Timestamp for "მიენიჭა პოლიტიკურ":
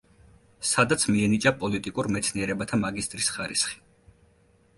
1.15-2.09